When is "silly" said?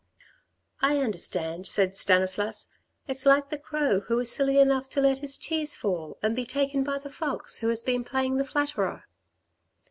4.31-4.57